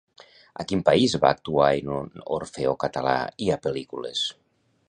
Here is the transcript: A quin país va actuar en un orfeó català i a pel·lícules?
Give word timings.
A 0.63 0.63
quin 0.71 0.79
país 0.87 1.15
va 1.25 1.31
actuar 1.37 1.69
en 1.81 1.93
un 1.97 2.09
orfeó 2.39 2.75
català 2.87 3.17
i 3.49 3.55
a 3.59 3.63
pel·lícules? 3.67 4.29